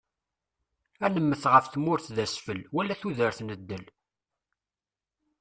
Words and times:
Ad 1.05 1.11
nemmet 1.15 1.43
ɣef 1.53 1.65
tmurt 1.67 2.05
d 2.15 2.17
asfel, 2.25 2.61
wal 2.73 2.89
tudert 2.99 3.39
n 3.41 3.49
ddel. 3.59 3.85